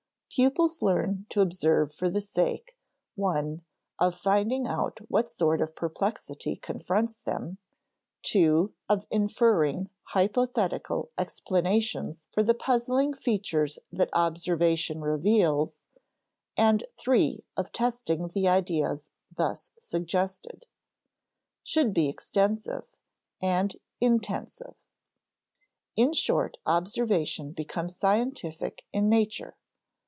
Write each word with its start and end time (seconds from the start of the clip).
Pupils 0.33 0.81
learn 0.81 1.25
to 1.27 1.41
observe 1.41 1.93
for 1.93 2.09
the 2.09 2.21
sake 2.21 2.77
(i) 3.21 3.59
of 3.99 4.15
finding 4.15 4.65
out 4.65 4.99
what 5.09 5.29
sort 5.29 5.59
of 5.59 5.75
perplexity 5.75 6.55
confronts 6.55 7.19
them; 7.21 7.57
(ii) 8.33 8.67
of 8.87 9.05
inferring 9.11 9.89
hypothetical 10.13 11.09
explanations 11.17 12.27
for 12.31 12.43
the 12.43 12.53
puzzling 12.53 13.13
features 13.13 13.77
that 13.91 14.07
observation 14.13 15.01
reveals; 15.01 15.83
and 16.55 16.85
(iii) 17.05 17.43
of 17.57 17.73
testing 17.73 18.29
the 18.29 18.47
ideas 18.47 19.09
thus 19.35 19.71
suggested. 19.77 20.65
[Sidenote: 21.65 21.65
should 21.65 21.93
be 21.93 22.07
extensive] 22.07 22.85
[Sidenote: 23.41 23.53
and 23.57 23.75
intensive] 23.99 24.75
In 25.97 26.13
short, 26.13 26.57
observation 26.65 27.51
becomes 27.51 27.97
scientific 27.97 28.85
in 28.93 29.09
nature. 29.09 29.57